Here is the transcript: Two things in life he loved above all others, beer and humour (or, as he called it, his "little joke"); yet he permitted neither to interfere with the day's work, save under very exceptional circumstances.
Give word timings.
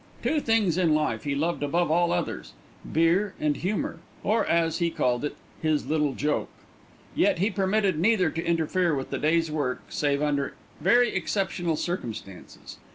Two 0.23 0.39
things 0.39 0.79
in 0.79 0.95
life 0.95 1.25
he 1.25 1.35
loved 1.35 1.61
above 1.61 1.91
all 1.91 2.11
others, 2.11 2.53
beer 2.91 3.35
and 3.39 3.55
humour 3.57 3.99
(or, 4.23 4.43
as 4.47 4.79
he 4.79 4.89
called 4.89 5.23
it, 5.23 5.35
his 5.61 5.85
"little 5.85 6.15
joke"); 6.15 6.49
yet 7.13 7.37
he 7.37 7.51
permitted 7.51 7.99
neither 7.99 8.31
to 8.31 8.43
interfere 8.43 8.95
with 8.95 9.11
the 9.11 9.19
day's 9.19 9.51
work, 9.51 9.83
save 9.89 10.19
under 10.23 10.55
very 10.79 11.13
exceptional 11.13 11.75
circumstances. 11.75 12.79